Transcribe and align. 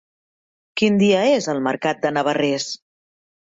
Quin 0.81 0.97
dia 1.01 1.19
és 1.33 1.49
el 1.55 1.61
mercat 1.67 2.01
de 2.07 2.13
Navarrés? 2.17 2.67